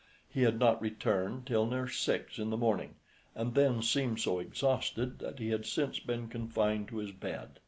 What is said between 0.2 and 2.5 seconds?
He had not returned till near six in